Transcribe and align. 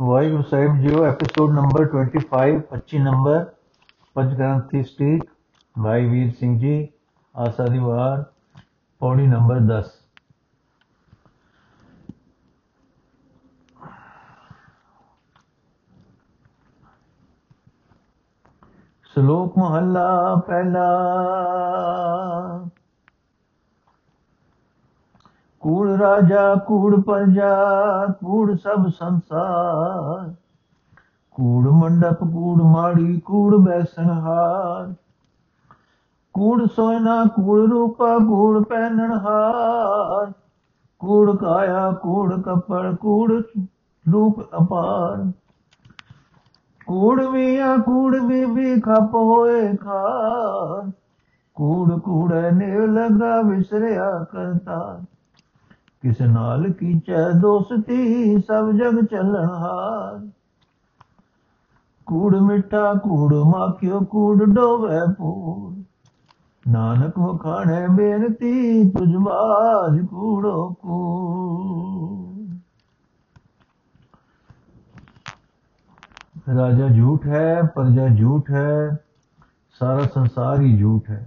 Waheguru 0.00 0.42
Sahib 0.42 0.76
JIO 0.80 1.04
episode 1.04 1.50
number 1.54 1.86
25 1.94 2.52
25 2.68 3.00
number 3.02 3.44
Panchgranthi 4.16 4.82
Steek 4.82 5.24
Bhai 5.76 6.06
Vir 6.06 6.30
Singh 6.30 6.58
ਜੀ, 6.58 6.88
ਆਸਾ 7.34 7.66
ਦੀ 7.66 7.78
ਵਾਰ, 7.78 8.22
ਪੌੜੀ 9.00 9.26
number 9.26 9.60
10 9.68 9.90
ਸ਼ਲੋਕ 19.14 19.58
ਮਹੱਲਾ 19.58 20.34
ਪਹਿਲਾ 20.46 20.88
ਕੂੜ 25.60 25.90
ਰਾਜਾ, 25.90 26.54
ਕੂੜ 26.54 27.00
ਪ੍ਰਜਾ 27.00 27.56
ਕੂੜ 28.06 28.56
ਸਭ 28.56 28.88
ਸੰਸਾਰ। 28.88 30.34
ਕੂੜ 31.30 31.68
ਮੰਡਪ, 31.68 32.20
ਕੂੜ 32.20 32.62
ਮਾੜੀ, 32.62 33.20
ਕੂੜ 33.20 33.54
ਬੈਸਣ 33.54 34.10
ਹਾਰ 34.10 34.94
ਕੂੜ 36.34 36.66
ਸੋਇਨਾ, 36.76 37.24
ਕੂੜ 37.24 37.70
ਰੂਪਾ, 37.70 38.18
ਕੂੜ 38.18 38.64
ਪਹਿਨਣ 38.64 39.12
ਹਾਰ 39.12 40.32
ਕੂੜ 40.98 41.36
ਕਾਇਆ, 41.36 41.90
ਕੂੜ 41.90 42.40
ਕਪੜ, 42.40 42.94
ਕੂੜ 42.94 43.42
ਰੂਪ 44.12 44.40
ਅਪਾਰ। 44.40 45.32
ਕੂੜ 46.86 47.22
ਮੀਆਂ, 47.22 47.78
ਕੂੜ 47.78 48.18
ਬੀਬੀ 48.18 48.80
ਖਪ 48.80 49.14
ਹੋਏ 49.14 49.76
ਖਾਰ। 49.76 50.90
ਕੂੜ 51.54 52.00
ਕੂੜੇ 52.00 52.50
ਨੇ 52.50 52.86
ਲਗਾ, 52.86 53.42
ਵਿਸਰਿਆ 53.42 54.26
ਕਰਤਾ 54.32 55.00
کس 56.02 56.20
نال 56.20 56.72
کی 56.72 56.92
چی 57.00 58.38
سب 58.46 58.72
جگ 58.78 59.06
چلن 59.10 59.48
ہار 59.48 60.18
کھوڑ 62.06 62.34
مٹھا 62.40 62.92
کھوڑ 63.02 63.32
مافیو 63.32 64.00
کور 64.00 64.36
ڈو 64.36 64.68
پور 65.18 65.72
نانک 66.66 67.18
وکھا 67.18 67.62
بے 67.96 68.10
راجا 76.54 76.88
جھوٹ 76.88 77.26
ہے، 77.26 77.60
پرجا 77.74 78.06
جھوٹ 78.08 78.50
ہے، 78.50 78.72
سارا 79.80 80.06
سنسار 80.14 80.60
ہی 80.60 80.76
جھوٹ 80.78 81.08
ہے۔ 81.10 81.24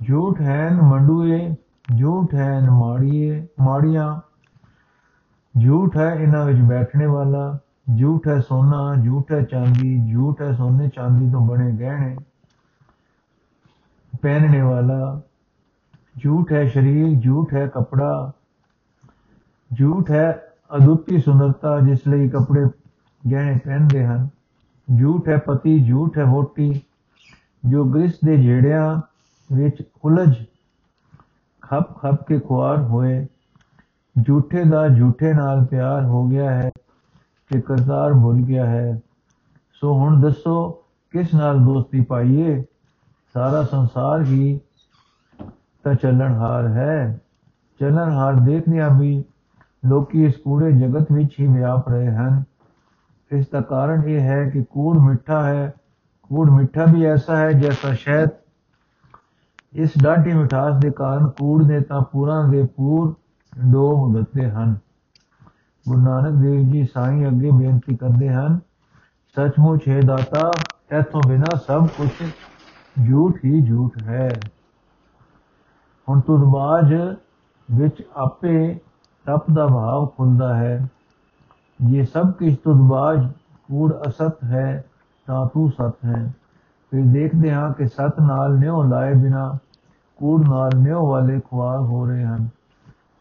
جھوٹ 0.00 0.40
ہے 0.40 0.68
منڈو 0.82 1.24
झूठ 1.93 2.33
है 2.33 2.49
न 2.61 2.69
माड़िए 2.71 3.37
माड़ियां 3.61 4.09
झूठ 5.55 5.95
है 5.97 6.09
इन्हां 6.23 6.45
ਵਿੱਚ 6.45 6.59
ਬੈਠਣੇ 6.61 7.05
ਵਾਲਾ 7.05 7.59
ਝੂਠ 7.99 8.27
ਹੈ 8.27 8.39
ਸੋਨਾ 8.39 8.93
ਝੂਠ 9.05 9.31
ਹੈ 9.31 9.41
ਚਾਂਦੀ 9.41 9.97
ਝੂਠ 10.11 10.41
ਹੈ 10.41 10.51
ਸੋਨੇ 10.53 10.89
ਚਾਂਦੀ 10.89 11.29
ਤੋਂ 11.31 11.45
ਬਣੇ 11.47 11.71
ਗਹਿਣੇ 11.71 12.15
ਪਹਿਨਣੇ 14.23 14.61
ਵਾਲਾ 14.61 15.21
ਝੂਠ 16.15 16.51
ਹੈ 16.51 16.65
ਸ਼ਰੀਰ 16.67 17.19
ਝੂਠ 17.19 17.53
ਹੈ 17.53 17.65
ਕਪੜਾ 17.67 18.31
ਝੂਠ 19.71 20.11
ਹੈ 20.11 20.31
ਅਦੁੱਤੀ 20.77 21.19
ਸੁੰਦਰਤਾ 21.21 21.79
ਜਿਸ 21.79 22.07
ਲਈ 22.07 22.29
ਕੱਪੜੇ 22.29 22.65
ਗਹਿਣੇ 23.23 23.59
ਪਹਿਨਦੇ 23.65 24.05
ਹਨ 24.05 24.27
ਝੂਠ 24.87 25.29
ਹੈ 25.29 25.37
ਪਤੀ 25.37 25.79
ਝੂਠ 25.89 26.17
ਹੈ 26.17 26.23
ਵੋਟੀ 26.23 26.81
ਜੋ 27.63 27.83
ਗ੍ਰਿਸ 27.83 28.19
ਦੇ 28.25 28.37
ਝੇੜਿਆਂ 28.43 29.01
ਵਿੱਚ 29.49 29.83
ਉਲਝ 30.05 30.33
ਖੱਪ 31.64 31.96
ਖੱਪ 31.98 32.22
ਕੇ 32.22 32.38
ਖੁਆਰ 32.38 32.80
ਹੋਏ 32.82 33.26
ਝੂਠੇ 34.16 34.64
ਦਾ 34.64 34.88
ਝੂਠੇ 34.88 35.32
ਨਾਲ 35.32 35.64
ਪਿਆਰ 35.64 36.04
ਹੋ 36.04 36.26
ਗਿਆ 36.28 36.50
ਹੈ 36.50 36.70
ਕਿ 37.50 37.60
ਕਰਤਾਰ 37.60 38.12
ਭੁੱਲ 38.14 38.40
ਗਿਆ 38.42 38.66
ਹੈ 38.66 39.00
ਸੋ 39.82 39.92
ਹੁਣ 39.94 40.20
ਦੱਸੋ 40.20 40.70
ਕਿਸ 41.14 41.34
ਨਾਲ 41.34 41.58
ਦੋਸਤੀ 41.58 42.00
ਪਾਈਏ 42.00 42.62
ਸਾਰਾ 43.34 43.62
ਸੰਸਾਰ 43.62 44.22
ਹੀ 44.22 44.58
ਤਾਂ 45.84 45.94
ਚੱਲਣਹਾਰ 45.94 46.68
ਹੈ 46.68 47.20
ਚੱਲਣਹਾਰ 47.80 48.34
ਦੇਖਦਿਆਂ 48.40 48.90
ਵੀ 48.90 49.22
ਲੋਕੀ 49.86 50.24
ਇਸ 50.24 50.36
ਕੂੜੇ 50.36 50.70
ਜਗਤ 50.72 51.12
ਵਿੱਚ 51.12 51.34
ਹੀ 51.40 51.46
ਵਿਆਪ 51.46 51.88
ਰਹੇ 51.88 52.10
ਹਨ 52.10 52.42
ਇਸ 53.30 53.48
ਦਾ 53.48 53.60
ਕਾਰਨ 53.60 54.08
ਇਹ 54.08 54.20
ਹੈ 54.20 54.48
ਕਿ 54.50 54.62
ਕੂੜ 54.64 54.96
ਮਿੱਠਾ 54.98 55.42
ਹੈ 55.44 55.72
ਕੂੜ 56.22 56.48
ਮਿੱਠਾ 56.50 56.84
ਵੀ 56.84 57.04
ਐਸਾ 57.04 57.36
ਹੈ 57.36 57.52
ਜੈਸਾ 57.52 57.92
ਸ਼ਹਿਦ 57.94 58.28
ਇਸ 59.74 59.90
ਡਾਢੀ 60.02 60.32
ਮਿਠਾਸ 60.32 60.74
ਦੇ 60.76 60.90
ਕਾਰਨ 60.90 61.28
ਕੂੜ 61.28 61.62
ਨੇ 61.64 61.80
ਤਾਂ 61.80 62.00
ਪੂਰਾਂ 62.00 62.48
ਦੇ 62.48 62.66
ਪੂਰ 62.76 63.14
ਡੋਹ 63.72 64.14
ਦਿੱਤੇ 64.14 64.50
ਹਨ। 64.50 64.76
ਗੁਰੂ 65.88 66.00
ਨਾਨਕ 66.00 66.32
ਦੇਵ 66.32 66.72
ਜੀ 66.72 66.84
ਸਾਈਂ 66.84 67.26
ਅੱਗੇ 67.26 67.50
ਬੇਨਤੀ 67.50 67.96
ਕਰਦੇ 67.96 68.28
ਹਨ, 68.30 68.58
ਸੱਚਮੁੱਚ 69.36 69.88
ਹੈ 69.88 70.00
ਦਾਤਾ, 70.00 70.50
ਇਥੋਂ 70.98 71.22
ਬਿਨਾ 71.28 71.56
ਸਭ 71.66 71.86
ਕੁਝ 71.86 72.08
ਝੂਠ 73.10 73.36
ਹੀ 73.44 73.66
ਝੂਠ 73.66 74.02
ਹੈ। 74.02 74.40
ਹੁਣ 76.08 76.20
ਤੂੰ 76.20 76.40
ਨਮਾਜ਼ 76.40 76.94
ਵਿੱਚ 77.70 78.02
ਆਪੇ 78.16 78.78
ਤਪ 79.26 79.50
ਦਾ 79.52 79.66
ਭਾਵ 79.66 80.06
ਖੁੰਦਾ 80.06 80.56
ਹੈ। 80.56 80.88
ਇਹ 81.94 82.04
ਸਭ 82.04 82.32
ਕਿਛ 82.32 82.58
ਤੁਧ 82.58 82.76
ਬਾਜ 82.76 83.28
ਕੂੜ 83.68 83.92
ਅਸਤ 84.08 84.44
ਹੈ, 84.44 84.84
ਤਾਂ 85.26 85.46
ਤੂੰ 85.46 85.70
ਸਤ 85.70 86.04
ਹੈ। 86.04 86.32
ਫਿਰ 86.94 87.04
ਦੇਖਦੇ 87.04 87.52
ਹਾਂ 87.52 87.72
ਕਿ 87.72 87.86
ਸਤ 87.86 88.20
ਨਾਲ 88.20 88.58
ਨਿਉ 88.58 88.82
ਲਾਏ 88.82 89.14
ਬਿਨਾ 89.14 89.58
ਕੂੜ 90.16 90.44
ਨਾਲ 90.44 90.76
ਨਿਉ 90.76 91.06
ਵਾਲੇ 91.06 91.40
ਖੁਆਰ 91.40 91.78
ਹੋ 91.78 92.06
ਰਹੇ 92.06 92.24
ਹਨ। 92.24 92.48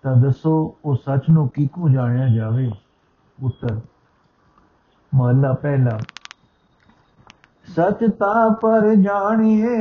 ਤਾਂ 0.04 0.16
ਦੱਸੋ, 0.16 0.78
ਉਹ 0.86 0.96
ਸੱਚ 0.96 1.30
ਨੂੰ 1.30 1.50
ਕਿਕੂ 1.50 1.90
ਜਾਣਿਆ 1.90 2.28
ਜਾਵੇ? 2.28 2.72
ਉੱਤਰ 3.44 3.80
ਮਹਲਾ 5.16 5.54
ਪਹਿਲਾ, 5.54 6.00
ਸਚ 7.68 8.06
ਤਾ 8.20 8.50
ਪਰ 8.62 8.96
ਜਾਣੀਏ, 8.96 9.78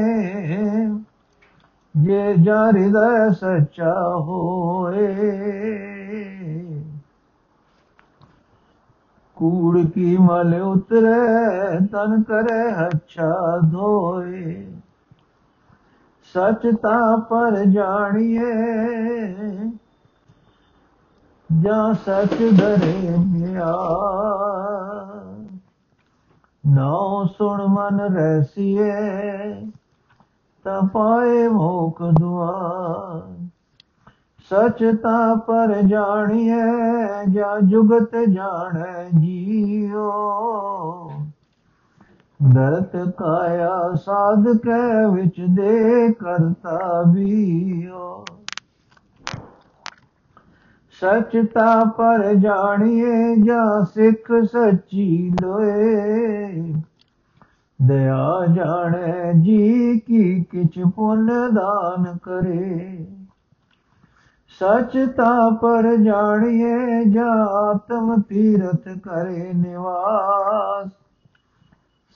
ਜੇ 1.97 2.35
ਜਾ 2.35 2.67
ਹਿਰਦੈ 2.67 3.31
ਸੱਚਾ 3.31 3.95
ਹੋਏ। 4.17 5.13
ਕੂੜ 9.43 9.87
ਕੀ 9.87 10.17
ਮਲ 10.17 10.63
ਉਤਰੇ, 10.63 11.87
ਤਨ 11.87 12.23
ਕਰੇ 12.23 12.87
ਅੱਛਾ 12.87 13.59
ਧੋਏ। 13.73 14.73
ਸਚ 16.35 16.77
ਤਾਂ 16.83 17.19
ਪਰ 17.19 17.65
ਜਾਣੀਏ, 17.65 18.53
ਜਾਂ 21.63 21.95
ਸਚ 21.95 22.35
ਧਰੇ 22.59 23.17
ਮਿਆ 23.27 23.75
ਨਾਉ 26.67 27.27
ਸੁਣ 27.27 27.67
ਮਨ 27.67 28.01
ਰਸੀਏ, 28.01 28.93
ਤਾਂ 30.65 30.83
ਪਾਏ 30.83 31.49
ਮੋਖ 31.49 32.03
ਦੁਆਰ 32.03 33.52
ਸਚ 34.53 34.97
ਤਾਂ 35.03 35.37
ਪਰ 35.37 35.83
ਜਾਣੀਐ, 35.83 37.25
ਜਾ 37.29 37.59
ਜੁਗਤ 37.61 38.17
ਜਾਣੈ 38.29 39.09
ਜੀਓ 39.21 40.11
ਦਰਤ 42.43 42.97
ਕਾਇਆ 43.19 43.95
ਸਾਧ 43.95 44.49
ਕੈ 44.57 45.07
ਵਿੱਚ 45.09 45.41
ਦੇ 45.41 46.13
ਕਰਤਾ 46.13 47.03
ਬੀਓ 47.03 48.25
ਸਚ 51.03 51.47
ਤਾਂ 51.55 51.87
ਪਰ 51.87 52.35
ਜਾਣੀਏ 52.35 53.37
ਜਾ 53.37 53.85
ਸਿੱਖ 53.85 54.33
ਸੱਚੀ 54.45 55.33
ਲੋਏ। 55.43 56.47
ਦਇਆ 57.83 58.47
ਜਾਣੈ 58.55 59.33
ਜੀ, 59.33 59.99
ਕੀ 59.99 60.45
ਕਿਛ 60.45 60.79
ਪੁੰਨ 60.97 61.27
ਦਾਨ 61.55 62.17
ਕਰੇ। 62.23 63.07
ਸਚ 64.61 64.99
ਤਾਂ 65.17 65.51
ਪਰ 65.51 65.97
ਜਾਣੀਏ, 65.97 67.05
ਜਾ 67.05 67.29
ਆਤਮ 67.51 68.21
ਤੀਰਥ 68.21 68.89
ਕਰੇ 68.89 69.53
ਨਿਵਾਸ। 69.53 70.89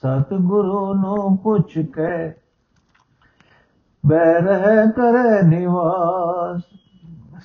ਸਤ 0.03 0.35
ਗੁਰੂ 0.35 0.95
ਨੂੰ 0.95 1.37
ਪੁੱਛ 1.37 1.79
ਕੇ 1.79 2.33
ਬੈ 4.07 4.41
ਰਹਿ 4.41 4.87
ਕਰੇ 4.89 5.43
ਨਿਵਾਸ। 5.43 6.61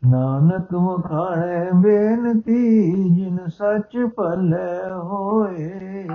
ਨਾਨਕ 0.07 0.73
ਵਖਾਣੇ, 0.73 1.69
ਬੇਨਤੀ 1.73 2.91
ਜਿਨ 3.15 3.37
ਸੱਚ 3.47 3.97
ਭਲੇ 4.15 4.91
ਹੋਏ। 4.93 6.07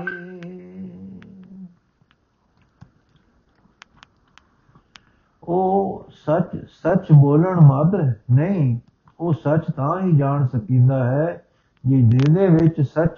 ਉਹ 5.49 6.06
ਸੱਚ 6.27 6.56
ਸੱਚ 6.56 7.12
ਬੋਲਣ 7.12 7.61
ਮਾਤਰ 7.61 8.12
ਨਹੀਂ, 8.31 8.79
ਉਹ 9.21 9.33
ਸੱਚ 9.33 9.65
ਤਾਂ 9.77 10.00
ਹੀ 10.00 10.17
ਜਾਣ 10.17 10.47
ਸਕੀਂਦਾ 10.47 11.05
ਹੈ 11.05 11.45
ਜੇ 11.87 12.03
ਜਿਹਦੇ 12.03 12.49
ਵਿੱਚ 12.49 12.81
ਸੱਚ 12.81 13.17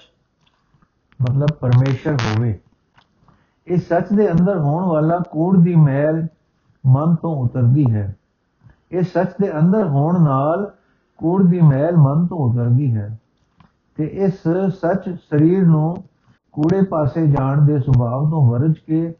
ਮਤਲਬ 1.23 1.47
ਪਰਮੇਸ਼ਰ 1.61 2.15
ਹੋਵੇ। 2.15 2.59
ਇਸ 3.67 3.89
ਸੱਚ 3.89 4.07
ਦੇ 4.13 4.33
ਅੰਦਰ 4.33 4.59
ਹੋਣ 4.59 4.85
ਵਾਲਾ 4.85 5.19
ਕੂੜ 5.31 5.59
ਦੀ 5.59 5.75
ਮੈਲ 5.75 6.27
ਮਨ 6.87 7.15
ਤੋਂ 7.15 7.37
ਉਤਰਦੀ 7.37 7.85
ਹੈ। 7.91 8.17
ਇਹ 8.93 9.03
ਸੱਚ 9.03 9.33
ਦੇ 9.41 9.59
ਅੰਦਰ 9.59 9.87
ਹੋਣ 9.87 10.23
ਨਾਲ 10.23 10.73
ਕੂੜ 11.19 11.43
ਦੀ 11.43 11.61
ਮੈਲ 11.61 11.97
ਮਨ 11.97 12.27
ਤੋਂ 12.27 12.39
ਉਤਰਦੀ 12.39 12.97
ਹੈ। 12.97 13.19
ਤੇ 13.97 14.05
ਇਸ 14.05 14.43
ਸੱਚ 14.81 15.11
ਸਰੀਰ 15.11 15.67
ਨੂੰ 15.67 15.97
ਕੂੜੇ 16.53 16.83
ਪਾਸੇ 16.83 17.27
ਜਾਣ 17.27 17.67
ਦੇ 17.67 17.79
ਸੁਭਾਅ 17.79 18.31
ਤੋਂ 18.31 18.51
ਵਰਜ 18.51 18.75
ਕੇ 18.87 19.15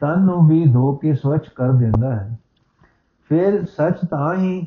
ਤਨ 0.00 0.20
ਨੂੰ 0.20 0.48
ਵੀ 0.48 0.64
ਧੋ 0.72 0.92
ਕੇ 0.92 1.14
ਸਵੱਛ 1.14 1.48
ਕਰ 1.48 1.72
ਦਿੰਦਾ 1.72 2.16
ਹੈ। 2.16 2.38
ਫਿਰ 3.28 3.64
ਸੱਚ 3.64 3.94
ਤਾਂ 4.10 4.34
ਹੀ 4.34 4.66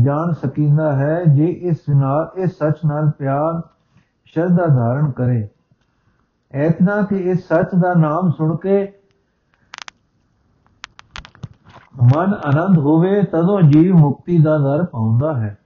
ਜਾਣ 0.00 0.32
ਸਕੀਂਦਾ 0.32 0.92
ਹੈ 0.96 1.24
ਜੇ 1.24 1.46
ਇਸ 1.46 1.76
ਨਾਲ, 1.88 2.30
ਇਸ 2.36 2.58
ਸੱਚ 2.58 2.78
ਨਾਲ 2.86 3.10
ਪਿਆਰ, 3.10 3.62
ਸ਼ਰਧਾ 4.24 4.66
ਧਾਰਨ 4.66 5.10
ਕਰੇ। 5.10 5.48
ਐਤਨਾ 6.52 7.02
ਕਿ 7.02 7.16
ਇਸ 7.16 7.48
ਸੱਚ 7.48 7.68
ਦਾ 7.80 7.94
ਨਾਮ 7.94 8.30
ਸੁਣ 8.30 8.56
ਕੇ 8.56 8.92
ਮਨ 12.02 12.34
ਆਨੰਦ 12.34 12.78
ਹੋਵੇ, 12.78 13.22
ਤਦੋਂ 13.22 13.62
ਜੀਵ 13.62 13.96
ਮੁਕਤੀ 13.96 14.38
ਦਾ 14.38 14.58
ਦਰ 14.58 14.84
ਪਾਉਂਦਾ 14.84 15.34
ਹੈ। 15.34 15.58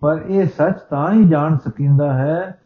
ਪਰ 0.00 0.22
ਇਹ 0.26 0.46
ਸੱਚ 0.46 0.80
ਤਾਂ 0.90 1.12
ਹੀ 1.12 1.28
ਜਾਣ 1.28 1.56
ਸਕੀਂਦਾ 1.56 2.12
ਹੈ 2.12 2.58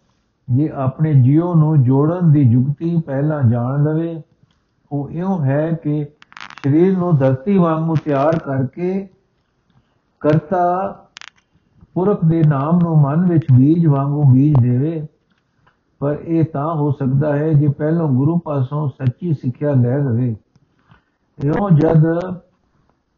ਜੇ 0.50 0.71
ਆਪਣੇ 0.75 1.15
ਜੀਵ 1.15 1.55
ਨੂੰ 1.55 1.83
ਜੋੜਨ 1.83 2.33
ਦੀ 2.33 2.41
ਯੁਕਤੀ 2.41 3.00
ਪਹਿਲਾਂ 3.06 3.43
ਜਾਣ 3.43 3.85
ਲਵੇ। 3.85 4.23
ਉਹ 4.93 5.11
ਇਉਂ 5.11 5.44
ਹੈ 5.44 5.73
ਕਿ 5.82 6.06
ਸਰੀਰ 6.62 6.99
ਨੂੰ 6.99 7.17
ਧਰਤੀ 7.17 7.58
ਵਾਂਗੂ 7.58 7.96
ਤਿਆਰ 8.05 8.38
ਕਰਕੇ 8.38 9.08
ਕਰਤਾ 10.20 10.88
ਪੁਰਖ 11.94 12.25
ਦੇ 12.25 12.43
ਨਾਮ 12.43 12.79
ਨੂੰ 12.82 12.99
ਮਨ 12.99 13.29
ਵਿੱਚ 13.29 13.46
ਬੀਜ 13.56 13.87
ਵਾਂਗੂ 13.87 14.23
ਬੀਜ 14.32 14.55
ਦੇਵੇ। 14.62 15.06
ਪਰ 15.99 16.19
ਇਹ 16.25 16.44
ਤਾਂ 16.44 16.75
ਹੋ 16.75 16.90
ਸਕਦਾ 16.90 17.37
ਹੈ 17.37 17.52
ਜੇ 17.52 17.69
ਪਹਿਲੋਂ 17.69 18.08
ਗੁਰੂ 18.08 18.38
ਪਾਸੋਂ 18.38 18.88
ਸੱਚੀ 18.88 19.35
ਸਿੱਖਿਆ 19.35 19.73
ਲੈ 19.73 19.99
ਲਵੇ। 19.99 20.37
ਇਉਂ 21.44 21.70
ਜਦ 21.70 22.05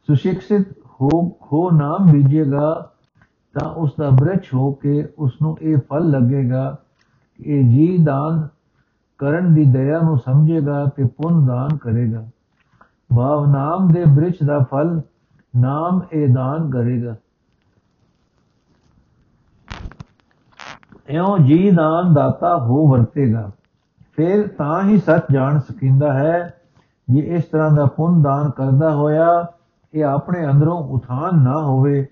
ਸੁਸ਼ਿਕਸ਼ਿਤ 0.07 0.69
ਹੋ 0.71 1.37
ਹੋ 1.53 1.71
ਨਾਮ 1.71 2.13
ਬੀਜੇਗਾ 2.13 2.91
ਤਾਂ 3.59 3.69
ਉਸ 3.69 3.91
ਦਾ 3.99 4.11
ਬ੍ਰਿਛ 4.11 4.55
ਹੋ 4.55 4.73
ਕੇ 4.73 5.09
ਉਸ 5.19 5.33
ਨੂੰ 5.43 5.59
ਇਹ 5.63 5.77
ਫਲ 5.77 6.11
ਲੱਗੇਗਾ 6.11 6.77
ਕਿ 7.39 7.45
ਇਹ 7.45 7.65
ਜੀ 7.65 7.99
ਦਾਨ 7.99 8.49
ਕਰਨ 9.21 9.55
ਦੀ 9.55 9.65
ਦਇਆ 9.65 10.01
ਨੂੰ 10.01 10.19
ਸਮਝੇਗਾ 10.19 10.85
ਤੇ 10.97 11.05
ਪੁੰਨ 11.05 11.47
ਦਾਨ 11.47 11.77
ਕਰੇਗਾ। 11.77 12.27
ਭਾਵ 13.17 13.47
ਨਾਮ 13.47 13.93
ਦੇ 13.93 14.05
ਬ੍ਰਿਛ 14.05 14.43
ਦਾ 14.45 14.59
ਫਲ 14.59 15.01
ਨਾਮ 15.57 16.01
ਇਹ 16.13 16.29
ਦਾਨ 16.35 16.71
ਕਰੇਗਾ। 16.71 17.15
ਇਉਂ 21.09 21.39
ਜੀ 21.39 21.71
ਦਾਨ 21.71 22.15
ਦਾਤਾ 22.15 22.57
ਹੋ 22.57 22.87
ਵਰਤੇਗਾ। 22.89 23.51
ਫਿਰ 24.17 24.47
ਤਾਂ 24.49 24.83
ਹੀ 24.83 24.99
ਸੱਚ 24.99 25.23
ਜਾਣ 25.33 25.59
ਸਕੀਂਦਾ 25.59 26.13
ਹੈ 26.15 26.55
ਜੇ 27.09 27.21
ਇਸ 27.21 27.45
ਤਰ੍ਹਾਂ 27.45 27.71
ਦਾ 27.71 27.85
ਪੁੰਨ 27.87 28.23
ਦਾਨ 28.23 28.51
ਕਰਦਾ 28.51 28.91
ਹੋਇਆ 28.95 29.47
ਇਹ 29.95 30.05
ਆਪਣੇ 30.05 30.47
ਅੰਦਰੋਂ 30.51 30.79
ਉਥਾਨ 30.85 31.43
ਨਾ 31.43 31.63
ਹੋਵੇ, 31.63 32.07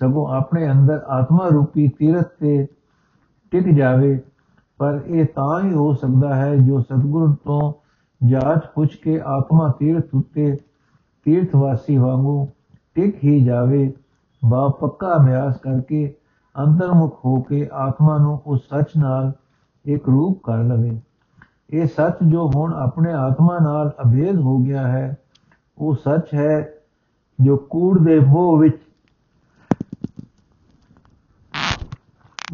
ਸਗੋਂ 0.00 0.26
ਆਪਣੇ 0.36 0.70
ਅੰਦਰ 0.70 1.00
ਆਤਮਾ 1.08 1.48
ਰੂਪੀ 1.48 1.88
ਤੀਰਥ 1.88 2.28
ਤੇ 2.40 2.66
ਟਿਕ 3.50 3.68
ਜਾਵੇ 3.68 4.20
ਪਰ 4.82 5.00
ਇਹ 5.06 5.26
ਤਾਂ 5.26 5.60
ਹੀ 5.62 5.72
ਹੋ 5.72 5.92
ਸਕਦਾ 5.94 6.34
ਹੈ 6.34 6.56
ਜੋ 6.56 6.80
ਸਤਿਗੁਰੂ 6.80 7.34
ਤੋਂ 7.44 7.72
ਜਾਂਚ 8.20 8.64
ਪੁੱਛ 8.74 8.96
ਕੇ 8.96 9.20
ਆਤਮਾ 9.26 9.68
ਤੀਰਥ 9.78 10.14
ਉੱਤੇ 10.14 10.56
ਤੀਰਥਵਾਸੀ 11.26 11.96
ਵਾਂਗੂ 11.96 12.48
ਟਿਕ 12.94 13.22
ਹੀ 13.24 13.44
ਜਾਵੇ, 13.44 13.92
ਬਾ 14.42 14.68
ਪੱਕਾ 14.68 15.14
ਅਭਿਆਸ 15.16 15.56
ਕਰਕੇ 15.56 16.14
ਅੰਤਰਮੁਖ 16.56 17.20
ਹੋ 17.24 17.40
ਕੇ 17.40 17.68
ਆਤਮਾ 17.72 18.18
ਨੂੰ 18.18 18.40
ਉਸ 18.46 18.60
ਸੱਚ 18.68 18.96
ਨਾਲ 18.98 19.32
ਇੱਕ 19.84 20.08
ਰੂਪ 20.08 20.42
ਕਰ 20.42 20.58
ਲਵੇ। 20.58 21.00
ਇਹ 21.70 21.86
ਸੱਚ 21.86 22.24
ਜੋ 22.24 22.50
ਹੁਣ 22.54 22.74
ਆਪਣੇ 22.74 23.12
ਆਤਮਾ 23.12 23.58
ਨਾਲ 23.58 23.92
ਅਭੇਦ 24.02 24.40
ਹੋ 24.40 24.58
ਗਿਆ 24.58 24.86
ਹੈ, 24.88 25.16
ਉਹ 25.78 25.94
ਸੱਚ 25.94 26.34
ਹੈ 26.34 26.72
ਜੋ 27.40 27.56
ਕੂੜ 27.56 27.98
ਦੇ 27.98 28.20
ਮੋਹ 28.20 28.56
ਵਿੱਚ 28.58 28.76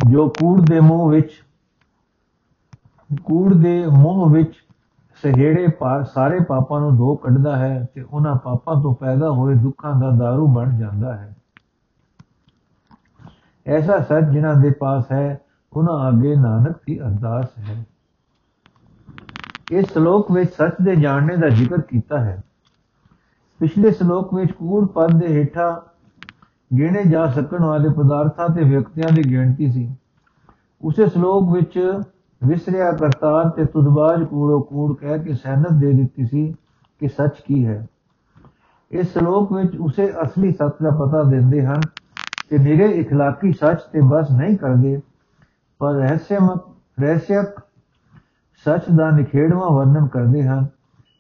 ਜੋ 0.08 0.28
ਕੂੜ 0.28 0.60
ਦੇ 0.60 0.80
ਮੋਹ 0.80 1.10
ਵਿੱਚ 1.10 1.30
ਕੂੜ 3.25 3.55
ਦੇ 3.55 3.87
ਮੋਹ 3.87 4.31
ਵਿੱਚ 4.31 4.55
ਸਹੇੜੇ 5.22 5.69
ਪਾਰ 5.69 6.05
ਸਾਰੇ 6.05 6.40
ਪਾਪਾਂ 6.40 6.81
ਨੂੰ 6.81 6.96
ਧੋ 6.96 7.14
ਕੱਢਦਾ 7.14 7.56
ਹੈ 7.56 7.87
ਤੇ 7.94 8.02
ਉਹਨਾਂ 8.02 8.37
ਪਾਪਾਂ 8.37 8.82
ਤੋਂ 8.82 8.94
ਪੈਦਾ 8.94 9.31
ਹੋਏ 9.31 9.55
ਦੁੱਖਾਂ 9.55 9.94
ਦਾ 9.94 10.08
दारू 10.08 10.46
ਬਣ 10.46 10.78
ਜਾਂਦਾ 10.78 11.16
ਹੈ। 11.16 11.37
ਐਸਾ 13.66 14.00
ਸੱਚ 14.00 14.25
ਜਿਨ੍ਹਾਂ 14.25 14.55
ਦੇ 14.55 14.70
ਪਾਸ 14.70 15.12
ਹੈ, 15.12 15.40
ਉਹਨਾਂ 15.72 16.08
ਅੱਗੇ 16.08 16.37
ਨਾਨਕ 16.37 16.76
ਦੀ 16.87 17.00
ਅਰਦਾਸ 17.00 17.58
ਹੈ। 17.58 17.87
ਇਸ 19.72 19.93
ਸ਼ਲੋਕ 19.93 20.32
ਵਿੱਚ 20.32 20.54
ਸੱਚ 20.54 20.75
ਦੇ 20.82 20.96
ਜਾਣਨੇ 20.96 21.37
ਦਾ 21.37 21.49
ਜ਼ਿਕਰ 21.49 21.81
ਕੀਤਾ 21.81 22.20
ਹੈ। 22.20 22.43
ਪਿਛਲੇ 23.58 23.90
ਸ਼ਲੋਕ 23.90 24.34
ਵਿੱਚ 24.34 24.52
ਕੂੜ 24.52 24.88
ਪਦ 24.88 25.20
ਦੇ 25.20 25.26
ਹੇਠਾਂ 25.26 25.76
ਗਿਣੇ 26.76 27.04
ਜਾ 27.04 27.26
ਸਕਣ 27.26 27.64
ਵਾਲੇ 27.64 27.88
ਪਦਾਰਥਾਂ 27.88 28.49
ਤੇ 28.49 28.64
ਵਿਅਕਤੀਆਂ 28.64 29.12
ਦੀ 29.12 29.31
ਗਿਣਤੀ 29.31 29.72
ਸੀ। 29.72 29.96
ਉਸੇ 30.82 31.08
ਸ਼ਲੋਕ 31.08 31.52
ਵਿੱਚ 31.52 32.02
ਵਿਸਰਿਆ 32.42 32.92
ਕਰਤਾਰ 32.92 33.50
ਤੇ 33.50 33.65
ਤੁਦਬਾਜ 33.65 34.24
ਕੂੜੋ 34.24 34.60
ਕੂੜ 34.62 34.95
ਕਹਿ 34.98 35.19
ਕੇ 35.19 35.33
ਸੈਨਤ 35.33 35.71
ਦੇ 35.71 35.92
ਦਿੱਤੀ 35.92 36.25
ਸੀ 36.25 36.56
ਕਿ 37.00 37.07
ਸੱਚ 37.07 37.39
ਕੀ 37.48 37.65
ਹੈ 37.65 37.88
ਇਸ 38.92 39.13
ਸ਼ਲੋਕ 39.13 39.54
ਵਿੱਚ 39.54 39.75
ਉਸੇ 39.75 40.13
ਅਸਲੀ 40.24 40.51
ਸੱਚ 40.51 40.83
ਦਾ 40.83 40.89
ਪਤਾ 40.89 41.24
ਦਿੰਦੇ 41.24 41.65
ਹਨ 41.65 41.81
ਕਿ 42.50 42.57
ਨਿਰੇ 42.57 43.04
اخلاقی 43.04 43.51
ਸੱਚ 43.51 43.81
ਤੇ 43.94 44.01
ਬਸ 44.01 44.31
ਨਹੀਂ 44.31 44.57
ਕਰਦੇ 44.57 45.01
ਪਰ 45.80 45.94
ਰਹੱਸਮਕ 45.94 46.60
ਰਹੱਸਕ 47.00 47.60
ਸੱਚ 48.65 48.83
ਦਾ 48.89 49.10
ਨਿਖੇੜਵਾ 49.10 49.69
ਵਰਣਨ 49.69 50.07
ਕਰਦੇ 50.07 50.44
ਹਨ 50.44 50.65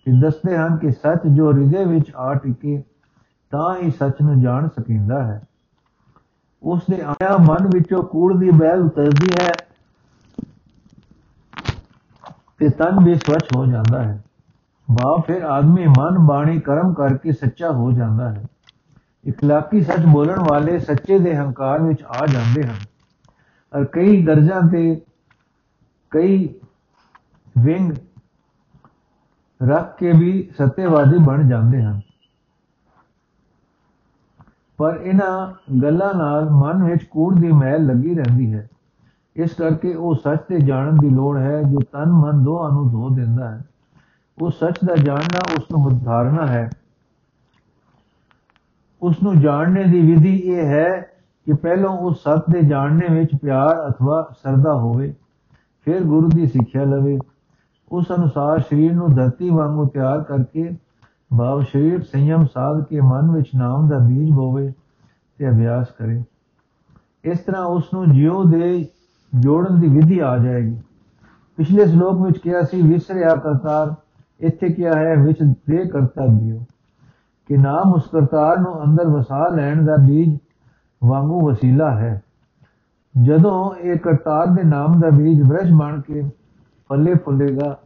ਤੇ 0.05 0.11
ਦੱਸਦੇ 0.21 0.57
ਹਨ 0.57 0.77
ਕਿ 0.77 0.91
ਸੱਚ 0.91 1.27
ਜੋ 1.27 1.51
ਹਿਰਦੇ 1.51 1.85
ਵਿੱਚ 1.85 2.11
ਆ 2.15 2.33
ਟਿਕੇ 2.33 2.83
ਤਾਂ 3.51 3.75
ਹੀ 3.75 3.91
ਸੱਚ 3.91 4.21
ਨੂੰ 4.21 4.41
ਜਾਣ 4.41 4.67
ਸਕੀਂਦਾ 4.67 5.23
ਹੈ 5.23 5.41
ਉਸ 6.63 6.81
ਦੇ 6.89 7.01
ਆਇਆ 7.01 7.37
ਮਨ 7.37 7.67
ਵਿੱਚੋਂ 7.67 8.03
ਕੂੜ 8.03 8.37
ਦੀ 8.37 8.49
ਬੈਲ 8.49 8.81
ਉਤਰਦੀ 8.81 9.27
ਹੈ 9.41 9.51
ਤੇ 12.58 12.68
ਤਨ 12.68 13.04
ਵੀ 13.04 13.14
ਸਵਚ 13.14 13.46
ਹੋ 13.56 13.66
ਜਾਂਦਾ 13.66 14.02
ਹੈ। 14.02 14.24
ਬਾ 14.90 15.22
ਫਿਰ 15.26 15.42
ਆਦਮੀ 15.42 15.86
ਮਨ, 15.86 16.18
ਬਾਣੀ, 16.18 16.60
ਕਰਮ 16.60 16.94
ਕਰਕੇ 16.94 17.32
ਸੱਚਾ 17.32 17.70
ਹੋ 17.70 17.92
ਜਾਂਦਾ 17.92 18.30
ਹੈ। 18.30 18.44
ਇਖਲਾਕੀ 19.24 19.80
ਸੱਚ 19.80 20.00
ਬੋਲਣ 20.00 20.38
ਵਾਲੇ 20.50 20.78
ਸੱਚੇ 20.78 21.18
ਦੇ 21.18 21.36
ਹੰਕਾਰ 21.36 21.82
ਵਿੱਚ 21.82 22.02
ਆ 22.02 22.26
ਜਾਂਦੇ 22.26 22.62
ਹਨ। 22.62 22.76
ਔਰ 23.76 23.84
ਕਈ 23.84 24.22
ਦਰਜਾਂ 24.22 24.62
ਤੇ 24.68 25.02
ਕਈ 26.10 26.54
ਵਿੰਗ 27.58 27.92
ਰੱਖ 29.62 29.98
ਕੇ 29.98 30.12
ਵੀ 30.12 30.50
ਸਤਿਆਵਾਦੀ 30.62 31.18
ਬਣ 31.18 31.48
ਜਾਂਦੇ 31.48 31.82
ਹਨ। 31.82 32.00
ਪਰ 34.76 35.00
ਇਹਨਾਂ 35.02 35.52
ਗੱਲਾਂ 35.82 36.14
ਨਾਲ 36.14 36.50
ਮਨ 36.50 36.84
ਵਿੱਚ 36.84 37.04
ਕੂੜ 37.04 37.40
ਦੀ 37.40 37.52
ਮੈਲ 37.52 37.86
ਲੱਗੀ 37.86 38.14
ਰਹਿੰਦੀ 38.14 38.54
ਹੈ। 38.54 38.68
ਇਸ 39.38 39.54
ਕਰਕੇ 39.54 39.94
ਉਹ 39.94 40.14
ਸੱਚ 40.14 40.38
ਤੇ 40.48 40.58
ਜਾਣਨ 40.60 40.96
ਦੀ 40.96 41.10
ਲੋੜ 41.10 41.38
ਹੈ, 41.38 41.62
ਜੋ 41.62 41.78
ਤਨ, 41.92 42.12
ਮਨ 42.12 42.44
ਦੋਹਾਂ 42.44 42.70
ਨੂੰ 42.70 42.90
ਧੋ 42.90 43.08
ਦਿੰਦਾ 43.08 43.50
ਹੈ। 43.50 43.64
ਉਹ 44.42 44.50
ਸੱਚ 44.50 44.74
ਦਾ 44.84 44.94
ਜਾਣਨਾ 44.96 45.40
ਉਸ 45.58 45.64
ਨੂੰ 45.70 45.98
ਧਾਰਨਾ 45.98 46.46
ਹੈ। 46.46 46.70
ਉਸ 49.02 49.22
ਨੂੰ 49.22 49.40
ਜਾਣਨੇ 49.40 49.84
ਦੀ 49.84 50.00
ਵਿਧੀ 50.00 50.36
ਇਹ 50.36 50.66
ਹੈ 50.66 51.00
ਕਿ 51.46 51.52
ਪਹਿਲਾਂ 51.52 51.90
ਉਸ 51.90 52.22
ਸੱਚ 52.22 52.42
ਦੇ 52.50 52.60
ਜਾਣਨੇ 52.60 53.06
ਵਿੱਚ 53.08 53.30
ਪਿਆਰ 53.42 53.88
ਅਥਵਾ 53.88 54.34
ਸਰਦਾ 54.42 54.74
ਹੋਵੇ, 54.74 55.14
ਫਿਰ 55.84 56.04
ਗੁਰੂ 56.04 56.28
ਦੀ 56.28 56.46
ਸਿੱਖਿਆ 56.46 56.84
ਲਵੇ। 56.84 57.18
ਉਸ 57.92 58.06
ਅਨੁਸਾਰ 58.16 58.60
ਸਰੀਰ 58.60 58.94
ਨੂੰ 58.94 59.14
ਧਰਤੀ 59.14 59.50
ਵਾਂਗੂ 59.50 59.86
ਤਿਆਰ 59.86 60.22
ਕਰਕੇ 60.22 60.76
ਭਾਵ 61.38 61.62
ਸਰੀਰ 61.62 62.02
ਸੰਯਮ 62.02 62.46
ਸਾਧ 62.46 62.84
ਕੇ 62.84 63.00
ਮਨ 63.00 63.30
ਵਿੱਚ 63.30 63.48
ਨਾਮ 63.54 63.88
ਦਾ 63.88 63.98
ਬੀਜ 63.98 64.30
ਬੋਵੇ 64.30 64.72
ਤੇ 65.38 65.50
ਅਭਿਆਸ 65.50 65.86
ਕਰੇ। 65.98 66.22
ਇਸ 67.24 67.38
ਤਰ੍ਹਾਂ 67.38 67.64
ਉਸ 67.64 67.84
ਨੂੰ 67.94 68.10
ਜਿਉ 68.12 68.44
ਦੇ 68.44 68.88
ਜੋੜਨ 69.34 69.80
ਦੀ 69.80 69.88
ਵਿਧੀ 69.88 70.18
ਆ 70.18 70.38
ਜਾਏਗੀ। 70.38 70.76
ਪਿਛਲੇ 71.56 71.86
ਸ਼ਲੋਕ 71.86 72.26
ਵਿੱਚ 72.26 72.38
ਕਿਹਾ 72.38 72.62
ਸੀ, 72.62 72.82
ਵਿਸਰਿਆ 72.82 73.34
ਕਰਤਾਰ। 73.34 73.94
ਇੱਥੇ 74.40 74.68
ਕਿਹਾ 74.68 74.92
ਹੈ, 74.94 75.16
ਵਿੱਚ 75.16 75.38
ਦੇ 75.42 75.88
ਕਰਤਾ 75.88 76.26
ਦਿਓ। 76.26 76.64
ਕਿ 77.46 77.56
ਨਾਮ 77.56 77.92
ਉਸ 77.92 78.08
ਕਰਤਾਰ 78.12 78.58
ਨੂੰ 78.58 78.84
ਅੰਦਰ 78.84 79.04
ਵਸਾ 79.04 79.48
ਲੈਣ 79.48 79.86
ਦਾ 79.86 79.96
ਬੀਜ 79.96 80.38
ਵਾਂਗੂ 81.04 81.48
ਵਸੀਲਾ 81.48 81.90
ਹੈ। 81.90 82.22
ਜਦੋਂ 83.22 83.74
ਇਹ 83.74 83.98
ਕਰਤਾਰ 83.98 84.46
ਦੇ 84.46 84.62
ਨਾਮ 84.62 85.00
ਦਾ 85.00 85.10
ਬੀਜ 85.10 85.42
ਬ੍ਰਸ਼ 85.42 85.72
ਬਣ 85.72 86.00
ਕੇ 86.00 86.22
ਫੱਲੇ 86.88 87.14
ਫੁੱਲੇਗਾ, 87.14 87.78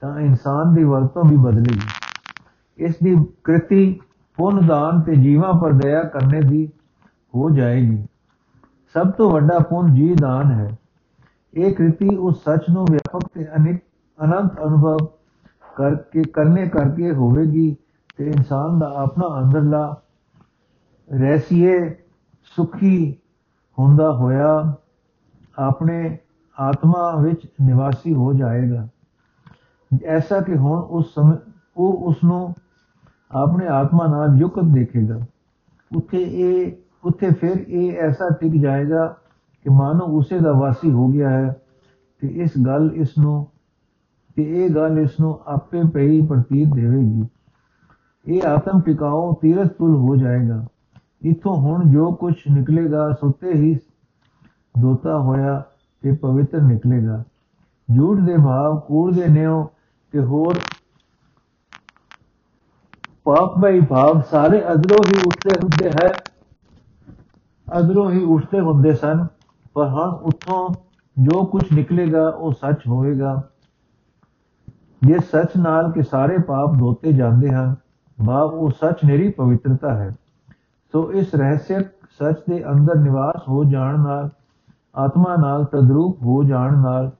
ਤਾਂ 0.00 0.20
ਇਨਸਾਨ 0.20 0.74
ਦੀ 0.74 0.84
ਵਰਤੋਂ 0.84 1.24
ਵੀ 1.24 1.36
ਬਦਲੇਗੀ। 1.36 1.80
ਇਸ 2.78 2.94
ਦੀ 3.02 3.26
ਕ੍ਰਿਤੀ 3.44 4.00
ਪੁੰਨ 4.36 4.66
ਦਾਨ 4.66 5.00
ਤੇ 5.00 5.16
ਜੀਵਾਂ 5.16 5.54
ਪਰ 5.54 5.72
ਦਇਆ 5.72 6.02
ਕਰਨੇ 6.02 6.40
ਦੀ 6.40 6.72
ਹੋ 7.34 7.50
ਜਾਏਗੀ। 7.50 8.06
ਸਭ 8.94 9.10
ਤੋਂ 9.10 9.30
ਵੱਡਾ 9.30 9.58
ਪੁੰਨ 9.58 9.94
ਜੀ 9.94 10.14
ਦਾਨ 10.14 10.50
ਹੈ। 10.50 10.78
ਇਹ 11.54 11.74
ਕ੍ਰਿਤੀ 11.74 12.16
ਉਸ 12.16 12.44
ਸੱਚ 12.44 12.64
ਨੂੰ 12.70 12.86
ਵਿਆਪਕ 12.90 13.28
ਤੇ 13.34 13.46
ਅਨਿਕ 13.56 13.82
ਅਨੰਤ 14.24 14.60
ਅਨੁਭਵ 14.64 14.96
ਕਰਕੇ, 15.76 16.22
ਕਰਨੇ 16.22 16.68
ਕਰਕੇ 16.68 17.12
ਹੋਵੇਗੀ 17.12 17.76
ਤੇ 18.16 18.26
ਇਨਸਾਨ 18.26 18.78
ਦਾ 18.78 18.92
ਆਪਣਾ 18.96 19.40
ਅੰਦਰਲਾ 19.40 20.00
ਰਹਿਸੀਏ 21.12 21.94
ਸੁਖੀ 22.56 23.16
ਹੁੰਦਾ 23.78 24.12
ਹੋਇਆ 24.12 24.76
ਆਪਣੇ 25.58 26.18
ਆਤਮਾ 26.58 27.16
ਵਿੱਚ 27.16 27.46
ਨਿਵਾਸੀ 27.62 28.14
ਹੋ 28.14 28.32
ਜਾਏਗਾ। 28.32 28.88
ਐਸਾ 30.04 30.40
ਕਿ 30.40 30.56
ਹੁਣ 30.56 30.78
ਉਸ 30.78 31.14
ਸਮੇਂ, 31.14 31.36
ਉਹ 31.76 31.92
ਉਸ 32.08 32.16
ਨੂੰ 32.24 32.54
ਆਪਣੇ 33.32 33.66
ਆਤਮਾ 33.66 34.06
ਨਾਲ 34.06 34.38
ਯੁਕਤ 34.38 34.64
ਦੇਖੇਗਾ। 34.64 35.20
ਉੱਥੇ 35.96 36.22
ਇਹ, 36.22 36.72
ਉੱਥੇ 37.04 37.30
ਫਿਰ 37.30 37.64
ਇਹ 37.68 37.98
ਐਸਾ 37.98 38.28
ਟਿਕ 38.40 38.52
ਜਾਏਗਾ 38.52 39.16
ਕਿ 39.64 39.70
ਮਾਨੋ 39.70 40.04
ਉਸੇ 40.04 40.38
ਦਾ 40.38 40.52
ਵਾਸੀ 40.52 40.92
ਹੋ 40.92 41.08
ਗਿਆ 41.08 41.30
ਹੈ 41.30 41.56
ਤੇ 42.20 42.28
ਇਸ 42.28 42.50
ਗੱਲ 42.66 42.90
ਇਸ 42.94 43.18
ਨੂੰ 43.18 43.46
ਤੇ 44.36 44.64
ਇਹ 44.64 44.70
ਗੱਲ 44.70 44.98
ਇਸ 44.98 45.20
ਨੂੰ 45.20 45.40
ਆਪੇ 45.46 45.82
ਪਈ 45.94 46.26
ਪ੍ਰਤੀਤ 46.26 46.68
ਦੇਵੇਗੀ। 46.74 47.24
ਇਹ 48.26 48.42
ਆਤਮ 48.48 48.80
ਟਿਕਾਓ 48.80 49.32
ਤੀਰਥ 49.42 49.68
ਤੁਲ 49.68 49.94
ਹੋ 49.94 50.16
ਜਾਏਗਾ। 50.16 50.66
ਇਥੋਂ 51.22 51.56
ਹੁਣ 51.56 51.90
ਜੋ 51.90 52.12
ਕੁਝ 52.12 52.34
ਨਿਕਲੇਗਾ, 52.50 53.12
ਸੁੱਤੇ 53.12 53.52
ਹੀ 53.52 53.78
ਦੋਤਾ 54.78 55.18
ਹੋਇਆ 55.18 55.62
ਤੇ 56.02 56.12
ਪਵਿੱਤਰ 56.12 56.60
ਨਿਕਲੇਗਾ। 56.60 57.24
ਝੂਠ 57.96 58.18
ਦੇ 58.18 58.36
ਭਾਵ, 58.36 58.78
ਕੂੜ 58.78 59.14
ਦੇ 59.14 59.28
ਨਿਉ 59.28 59.66
ਤੇ 60.12 60.18
ਹੋਰ 60.18 60.58
ਪਾਪਮਈ 63.24 63.80
ਭਾਵ 63.80 64.20
ਸਾਰੇ 64.20 64.72
ਅਦਰੋਂ 64.72 64.98
ਹੀ 65.06 65.20
ਉੱਠਦੇ 65.26 65.58
ਹੁੰਦੇ 65.62 65.90
ਹੈ। 65.90 66.12
ਅਦਰੋਂ 67.78 68.10
ਹੀ 68.10 68.24
ਉੱਠਦੇ 68.24 68.60
ਹੁੰਦੇ 68.60 68.94
ਸਨ। 68.94 69.26
ਪਰ 69.74 69.88
ਹੁਣ 69.88 70.08
ਉੱਥੋਂ 70.08 70.74
ਜੋ 71.18 71.44
ਕੁਝ 71.44 71.62
ਨਿਕਲੇਗਾ, 71.72 72.28
ਉਹ 72.28 72.52
ਸੱਚ 72.52 72.76
ਹੋਵੇਗਾ 72.88 73.42
ਜੇ 75.02 75.18
ਸੱਚ 75.18 75.48
ਨਾਲ 75.58 75.92
ਕਿ 75.92 76.02
ਸਾਰੇ 76.02 76.38
ਪਾਪ 76.38 76.78
ਧੋਤੇ 76.78 77.12
ਜਾਂਦੇ 77.12 77.50
ਹਨ 77.50 77.74
ਭਾਵ 78.26 78.48
ਉਹ 78.48 78.70
ਸੱਚ 78.70 78.96
ਨਿਰੀ 79.04 79.28
ਪਵਿੱਤਰਤਾ 79.28 79.94
ਹੈ। 79.94 80.10
ਸੋ 80.92 81.12
ਇਸ 81.12 81.34
ਰਹੱਸਿਕ 81.34 81.88
ਸੱਚ 82.18 82.36
ਦੇ 82.50 82.70
ਅੰਦਰ 82.70 82.94
ਨਿਵਾਸ 82.94 83.48
ਹੋ 83.48 83.64
ਜਾਣ 83.64 84.00
ਨਾਲ, 84.00 84.28
ਆਤਮਾ 84.96 85.36
ਨਾਲ 85.36 85.64
ਤਦਰੂਪ 85.64 86.22
ਹੋ 86.22 86.42
ਜਾਣ 86.44 86.78
ਨਾਲ, 86.78 87.10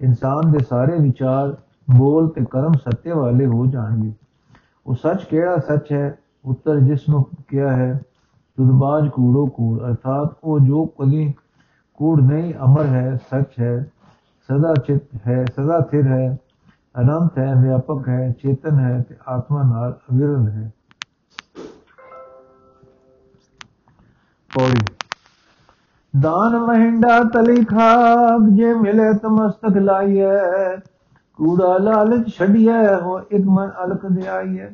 ਇਨਸਾਨ 0.00 0.52
ਦੇ 0.52 0.58
ਸਾਰੇ 0.58 0.98
ਵਿਚਾਰ, 0.98 1.56
ਬੋਲ 1.96 2.28
ਤੇ 2.28 2.44
ਕਰਮ 2.50 2.72
ਸੱਤੇ 2.72 3.12
ਵਾਲੇ 3.12 3.46
ਹੋ 3.46 3.66
ਜਾਣਗੇ। 3.66 4.12
ਉਹ 4.86 4.94
ਸੱਚ 4.94 5.24
ਕਿਹੜਾ 5.24 5.56
ਸੱਚ 5.56 5.92
ਹੈ? 5.92 6.18
ਉੱਤਰ 6.44 6.80
ਜਿਸ 6.80 7.08
ਨੂੰ 7.08 7.26
ਕਿਹਾ 7.48 7.76
ਹੈ 7.76 8.02
ਤੁਦਬਾਜ 8.56 9.08
ਕੂੜੋ 9.08 9.46
ਕੂੜ, 9.46 9.80
ਅਰਥਾਤ 9.80 10.36
ਉਹ 10.44 10.60
ਜੋ 10.60 10.86
ਕਦੀ 10.86 11.34
ਕੂੜ 11.98 12.20
ਨਹੀਂ 12.20 12.54
ਅਮਰ 12.54 12.86
ਹੈ 12.86 13.16
ਸੱਚ 13.30 13.58
ਹੈ 13.60 13.76
ਸਦਾ 14.48 14.74
ਚਿਤ 14.86 15.26
ਹੈ 15.26 15.44
ਸਦਾ 15.46 15.80
ਸਥਿਰ 15.80 16.06
ਹੈ 16.06 16.36
ਅਨੰਤ 17.00 17.38
ਹੈ 17.38 17.54
ਵਿਆਪਕ 17.54 18.08
ਹੈ 18.08 18.30
ਚੇਤਨ 18.42 18.78
ਹੈ 18.78 19.00
ਤੇ 19.08 19.14
ਆਤਮਾ 19.28 19.62
ਨਾਲ 19.62 19.92
ਅਵਿਰਲ 20.12 20.48
ਹੈ 20.48 20.70
ਪੌੜੀ 24.50 24.84
ਦਾਨ 26.14 26.56
ਮਹਿੰਡਾ 26.58 27.18
ਤਲੀ 27.34 27.64
ਖਾਬ 27.64 28.48
ਜੇ 28.56 28.72
ਮਿਲੇ 28.74 29.12
ਤਮਸਤਕ 29.22 29.76
ਲਾਈਐ 29.76 30.76
ਕੂੜਾ 31.38 31.76
ਲਾਲਚ 31.78 32.28
ਛੜੀਐ 32.28 32.94
ਹੋ 33.02 33.18
ਇੱਕ 33.20 33.44
ਮਨ 33.46 33.70
ਅਲਕ 33.84 34.06
ਦਿਆਈਐ 34.06 34.68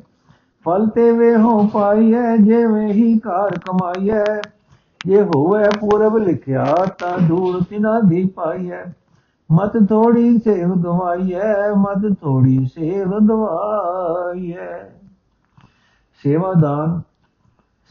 ਫਲ 0.65 0.87
ਤੇ 0.87 1.11
ਵੇ 1.11 1.35
ਹੋ 1.35 1.57
ਪਾਈਐ 1.73 2.35
ਜਿਵੇਂ 2.37 2.87
ਹੀ 2.87 3.17
ਕਾਰ 3.19 3.57
ਕਮਾਈਐ 3.59 4.23
ਜੇ 5.05 5.21
ਹੋਵੇ 5.21 5.63
ਪੂਰਬ 5.79 6.17
ਲਿਖਿਆ 6.17 6.63
ਤਾਂ 6.99 7.27
ਧੂੜ 7.27 7.63
ਤਿਨਾ 7.63 7.99
ਦੀ 7.99 8.25
ਪਾਈਐ। 8.25 8.83
ਮਤ 9.51 9.89
ਥੋੜੀ 9.89 10.37
ਸੇਵ 10.37 10.73
ਗਵਾਈਐ, 10.73 11.69
ਮਤ 11.77 12.15
ਥੋੜੀ 12.21 12.65
ਸੇਵ 12.65 13.07
ਗਵਾਈਐ। 13.07 14.89
ਸੇਵਾਦਾਨ 16.23 17.01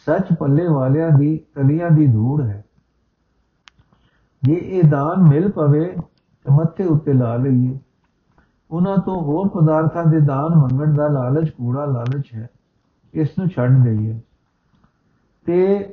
ਸੱਚ 0.07 0.27
ਪੱਲੇ 0.39 0.67
ਵਾਲਿਆਂ 0.69 1.11
ਦੀ, 1.11 1.41
ਕਲੀਆਂ 1.55 1.91
ਦੀ 1.91 2.07
ਧੂੜ 2.07 2.43
ਹੈ। 2.43 2.65
ਜੇ 4.43 4.55
ਇਹ 4.55 4.83
ਦਾਨ 4.83 5.29
ਮਿਲ 5.29 5.51
ਪਵੇ 5.51 5.85
ਤੇ 6.45 6.55
ਮੱਥੇ 6.55 6.85
ਉੱਤੇ 6.85 7.13
ਲਾ 7.13 7.37
ਲਈਏ। 7.37 7.79
ਉਹਨਾਂ 8.71 8.97
ਤੋਂ 8.97 9.23
ਹੋਰ 9.23 9.49
ਪਦਾਰਥਾਂ 9.49 10.05
ਦੇ 10.05 10.21
ਦਾਨ 10.21 10.55
ਮੰਗਣ 10.57 10.95
ਦਾ 10.95 11.09
ਲਾਲਚ 11.09 11.51
ਕੂੜਾ 11.51 11.85
ਲਾਲਚ 11.85 12.25
ਹੈ। 12.35 12.51
ਇਸ 13.15 13.29
ਨੂੰ 13.39 13.49
ਛੱਡ 13.49 13.85
ਦਈਏ। 13.85 14.21
ਤੇ 15.45 15.91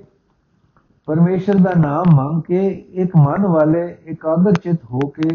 ਪਰਮੇਸ਼ਰ 1.07 1.57
ਦਾ 1.57 1.71
ਨਾਮ 1.77 2.13
ਮੰਗ 2.15 2.41
ਕੇ 2.41 2.61
ਇੱਕ 2.93 3.15
ਮਨ 3.17 3.45
ਵਾਲੇ 3.47 3.85
ਇਕਾਗਰ 4.05 4.53
ਚਿਤ 4.53 4.83
ਹੋ 4.91 4.99
ਕੇ 5.09 5.29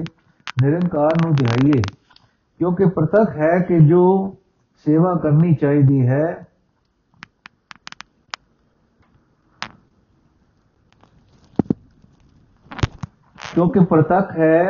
ਨਿਰੰਕਾਰ 0.57 1.17
ਨੂੰ 1.17 1.35
ਧਿਆਈਏ 1.35 1.83
ਕਿਉਂਕਿ 2.61 2.85
ਪ੍ਰਤੱਖ 2.87 3.37
ਹੈ 3.37 3.59
ਕਿ 3.59 3.79
ਜੋ 3.81 4.03
ਸੇਵਾ 4.87 5.15
ਕਰਨੀ 5.15 5.55
ਚਾਹੀਦੀ 5.55 6.07
ਹੈ, 6.07 6.25
ਕਿਉਂਕਿ 13.39 13.81
ਪ੍ਰਤੱਖ 13.85 14.31
ਹੈ 14.39 14.63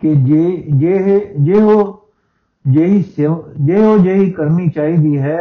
ਕਿ 0.00 0.14
ਜੇ 0.16 0.44
ਜੇ 0.72 1.18
ਜੇ 1.40 1.60
ਉਹ 1.62 1.98
ਜਿਹੀ 2.64 3.02
ਜੇ 3.58 3.76
ਉਹ 3.76 3.98
ਜਿਹੀ 3.98 4.30
ਕਰਨੀ 4.30 4.68
ਚਾਹੀਦੀ 4.68 5.18
ਹੈ, 5.18 5.40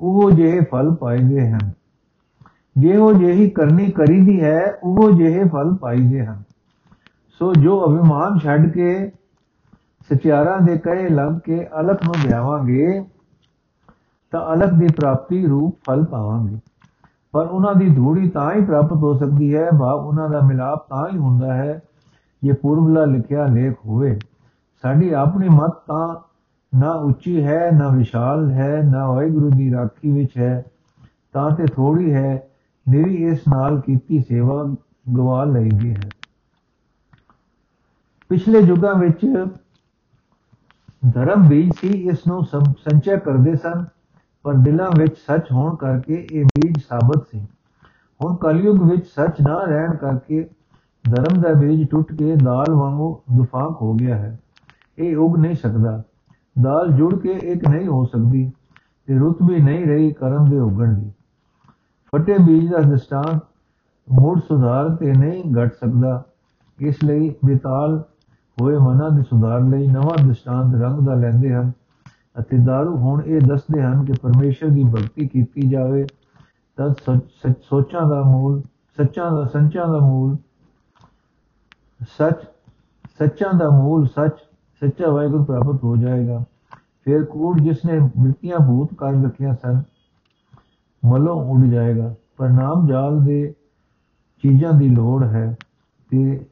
ਉਹ 0.00 0.30
ਜਿਹੇ 0.30 0.60
ਫਲ 0.60 0.94
ਪਾਈਦੇ 0.94 1.48
ਹਨ। 1.50 1.70
ਜੇ 2.78 2.96
ਉਹ 2.96 3.12
ਜਿਹੀ 3.12 3.50
ਕਰਨੀ 3.50 3.90
ਕਰੀਦੀ 3.90 4.42
ਹੈ, 4.44 4.78
ਉਹ 4.82 5.12
ਜਿਹੇ 5.12 5.44
ਫਲ 5.48 5.74
ਪਾਈਦੇ 5.74 6.26
ਹਨ। 6.26 6.42
ਸੋ 7.38 7.54
ਜੋ 7.54 7.84
ਅਭਿਮਾਨ 7.86 8.38
ਛੱਡ 8.38 8.70
ਕੇ, 8.70 9.12
ਸਚਿਆਰਾਂ 10.10 10.60
ਦੇ 10.60 10.78
ਕਹੇ 10.78 11.08
ਲੱਗ 11.08 11.32
ਕੇ 11.44 11.68
ਅਲਖ 11.80 12.04
ਨੂੰ 12.04 12.14
ਧਿਆਵਾਂਗੇ 12.28 13.04
ਤਾਂ 14.30 14.54
ਅਲਖ 14.54 14.72
ਦੀ 14.72 14.86
ਪ੍ਰਾਪਤੀ 14.86 15.46
ਰੂਪ 15.46 15.78
ਫਲ 15.86 16.04
ਪਾਵਾਂਗੇ। 16.04 16.56
ਪਰ 17.32 17.46
ਉਹਨਾਂ 17.46 17.74
ਦੀ 17.74 17.88
ਧੂੜੀ 17.90 18.28
ਤਾਂ 18.28 18.54
ਹੀ 18.54 18.64
ਪ੍ਰਾਪਤ 18.64 18.92
ਹੋ 18.92 19.14
ਸਕਦੀ 19.14 19.54
ਹੈ, 19.56 19.70
ਭਾਵ 19.70 20.06
ਉਹਨਾਂ 20.06 20.28
ਦਾ 20.28 20.40
ਮਿਲਾਪ 20.40 20.88
ਤਾਂ 20.88 21.08
ਹੀ 21.12 21.18
ਹੁੰਦਾ 21.18 21.54
ਹੈ, 21.54 21.82
ਜੇ 22.42 22.52
ਪੂਰਬਲਾ 22.52 23.04
ਲਿਖਿਆ 23.04 23.46
ਲੇਖ 23.46 23.74
ਹੋਵੇ। 23.86 24.18
ਸਾਡੀ 24.82 25.12
ਆਪਣੀ 25.12 25.48
ਮਤ 25.48 25.72
ਤਾਂ 25.86 26.16
ਨਾ 26.78 26.92
ਉੱਚੀ 26.92 27.44
ਹੈ, 27.44 27.70
ਨਾ 27.72 27.88
ਵਿਸ਼ਾਲ 27.88 28.50
ਹੈ, 28.50 28.82
ਨਾ 28.82 29.06
ਵਾਹਿਗੁਰੂ 29.06 29.50
ਦੀ 29.50 29.72
ਰਾਖੀ 29.72 30.12
ਵਿੱਚ 30.12 30.38
ਹੈ, 30.38 30.64
ਤਾਂ 31.32 31.50
ਤੇ 31.50 31.66
ਥੋੜੀ 31.66 32.14
ਹੈ 32.14 32.48
ਮੇਰੀ 32.86 33.24
ਇਸ 33.24 33.40
ਨਾਲ 33.48 33.80
ਕੀਤੀ 33.80 34.20
ਸੇਵਾ 34.20 34.64
ਗਵਾ 35.16 35.44
ਲਈਦੀ 35.44 35.90
ਹੈ। 35.90 36.08
ਪਿਛਲੇ 38.30 38.58
ਯੁੱਗਾਂ 38.58 38.94
ਵਿੱਚ 38.94 39.26
ਧਰਮ 41.14 41.48
ਬੀਜ 41.48 41.70
ਸੀ, 41.80 41.88
ਇਸ 41.88 42.26
ਨੂੰ 42.28 42.44
ਸੰਚੈ 42.44 43.16
ਕਰਦੇ 43.16 43.54
ਸਨ, 43.56 43.84
ਪਰ 44.42 44.54
ਦਿਲਾਂ 44.54 44.90
ਵਿੱਚ 44.98 45.16
ਸੱਚ 45.26 45.52
ਹੋਣ 45.52 45.74
ਕਰਕੇ 45.76 46.26
ਇਹ 46.32 46.44
ਬੀਜ 46.44 46.78
ਸਾਬਤ 46.88 47.26
ਸੀ। 47.30 47.46
ਹੁਣ 48.20 48.36
ਕਲਯੁਗ 48.36 48.82
ਵਿੱਚ 48.90 49.06
ਸੱਚ 49.06 49.40
ਨਾ 49.40 49.62
ਰਹਿਣ 49.64 49.94
ਕਰਕੇ 49.96 50.42
ਧਰਮ 51.04 51.40
ਦਾ 51.42 51.52
ਬੀਜ 51.52 51.88
ਟੁੱਟ 51.88 52.12
ਕੇ 52.12 52.36
ਦਾਲ 52.36 52.74
ਵਾਂਗੂ 52.74 53.22
ਦੁਫਾਕ 53.36 53.82
ਹੋ 53.82 53.94
ਗਿਆ 53.94 54.16
ਹੈ। 54.16 54.38
ਇਹ 54.98 55.16
ਉਗ 55.16 55.36
ਨਹੀਂ 55.36 55.54
ਸਕਦਾ। 55.54 56.02
ਦਾਲ 56.62 56.92
ਜੁੜ 56.92 57.14
ਕੇ 57.18 57.32
ਇੱਕ 57.32 57.68
ਨਹੀਂ 57.68 57.86
ਹੋ 57.88 58.04
ਸਕਦੀ 58.04 58.50
ਤੇ 59.08 59.18
ਰੁੱਤ 59.18 59.38
ਵੀ 59.42 59.60
ਨਹੀਂ 59.60 59.86
ਰਹੀ 59.86 60.12
ਕਰਮ 60.12 60.50
ਦੇ 60.50 60.58
ਉਗਣ 60.58 60.94
ਦੀ। 60.94 61.10
ਫਟੇ 62.12 62.36
ਬੀਜ 62.38 62.70
ਦਾ 62.70 62.78
ਦਸਤਾਨ 62.80 63.38
ਮੂੜ 64.08 64.38
ਸੁਧਾਰ 64.38 64.88
ਤੇ 64.96 65.12
ਨਹੀਂ 65.12 65.42
ਘਟ 65.54 65.74
ਸਕਦਾ। 65.74 66.22
ਇਸ 66.78 66.96
ਲਈ 67.04 67.28
ਬਿਤਾਲ 67.44 67.96
ਹੋਏ 68.56 68.76
ਮਨਾਂ 68.78 69.10
ਦੇ 69.10 69.22
ਸੁਧਾਰ 69.22 69.60
ਲਈ 69.60 69.86
ਨਵਾਂ 69.86 70.16
ਦਸਤਾਨ 70.28 70.74
ਰੰਗ 70.82 70.98
ਦਾ 71.06 71.14
ਲੈਂਦੇ 71.14 71.52
ਹਨ 71.54 71.70
ਅਤੇ 72.40 72.58
ਦਾਰੂ 72.66 72.96
ਹੁਣ 72.96 73.22
ਇਹ 73.22 73.40
ਦੱਸਦੇ 73.40 73.82
ਹਨ 73.82 74.04
ਕਿ 74.04 74.12
ਪਰਮੇਸ਼ਰ 74.22 74.68
ਦੀ 74.68 74.84
ਭਗਤੀ 74.84 75.26
ਕੀਤੀ 75.28 75.68
ਜਾਵੇ। 75.68 76.04
ਤਦ 76.78 76.92
ਸੋਚਾਂ 77.62 78.06
ਦਾ 78.08 78.20
ਮੂਲ, 78.22 78.60
ਸੱਚਾਂ 78.98 79.30
ਦਾ, 79.30 79.44
ਸੰਚਾਂ 79.44 79.86
ਦਾ 79.86 79.98
ਮੂਲ, 79.98 80.36
ਸੱਚ, 82.18 82.44
ਸੱਚਾਂ 83.18 83.52
ਦਾ 83.54 83.68
ਮੂਲ, 83.72 84.06
ਸੱਚ, 84.06 84.36
ਸੱਚਾ 84.82 85.10
ਵਾਹਿਗੁਰੂ 85.10 85.44
ਪ੍ਰਾਪਤ 85.44 85.84
ਹੋ 85.84 85.96
ਜਾਏਗਾ। 85.96 86.42
ਫਿਰ 87.06 87.24
ਕੂੜ 87.24 87.58
ਜਿਸ 87.60 87.84
ਨੇ 87.84 87.98
ਮਿੱਟੀਆਂ 88.18 88.58
ਭੂਤ 88.58 88.94
ਕਰ 88.94 89.12
ਰੱਖਿਆ 89.24 89.54
ਸਨ 89.62 89.82
ਮਲੋਂ 91.02 91.36
ਉੱਡ 91.44 91.64
ਜਾਏਗਾ। 91.70 92.14
ਪਰ 92.36 92.48
ਨਾਮ 92.48 92.86
ਜਾਲ 92.86 93.24
ਦੇ 93.24 93.54
ਚੀਜ਼ਾਂ 94.44 94.72
ਦੀ 94.72 94.88
ਲੋੜ 94.88 95.24
ਹੈ 95.24 95.46
ਤੇ 96.10 96.44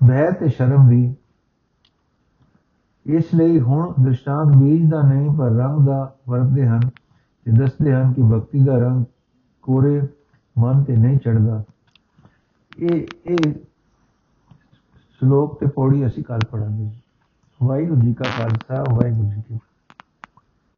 ਬਹਿ 0.00 0.30
ਤੇ 0.32 0.48
ਸ਼ਰਮ 0.48 0.88
ਦੀ 0.88 1.14
ਇਸ 3.06 3.34
ਲਈ 3.34 3.60
ਹੁਣ 3.60 3.92
ਦ੍ਰਿਸ਼ਟਾਂਤ 4.02 4.56
ਬੀਜ 4.56 4.90
ਦਾ 4.90 5.00
ਨਹੀਂ, 5.02 5.30
ਪਰ 5.30 5.50
ਰੰਗ 5.50 5.86
ਦਾ 5.86 6.16
ਵਰਤਦੇ 6.28 6.66
ਹਨ 6.66 6.80
ਤੇ 7.46 7.52
ਦੱਸਦੇ 7.52 7.92
ਹਨ 7.92 8.12
ਕਿ 8.12 8.22
ਭਗਤੀ 8.22 8.64
ਦਾ 8.64 8.76
ਰੰਗ 8.78 9.04
ਕੋਰੇ 9.64 10.00
ਮਨ 10.56 10.82
ਤੇ 10.84 10.96
ਨਹੀਂ 10.96 11.18
ਚੜਦਾ 11.18 11.62
ਇਹ 12.78 13.06
ਇਹ 13.26 13.52
ਸ਼ਲੋਕ 15.20 15.58
ਤੇ 15.60 15.66
ਪੌੜੀ 15.66 16.06
ਅਸੀਂ 16.06 16.24
ਕੱਲ 16.24 16.40
ਪੜਾਂਗੇ 16.50 16.90
ਵਾਹਿਗੁਰੂ 17.60 18.00
ਜੀ 18.00 18.14
ਕਾ 18.14 18.24
ਖਾਲਸਾ, 18.28 18.84
ਵਾਹਿਗੁਰੂ 18.90 19.30
ਜੀ 19.30 19.42
ਕੀ 19.48 19.58